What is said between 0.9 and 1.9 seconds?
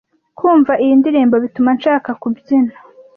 ndirimbo bituma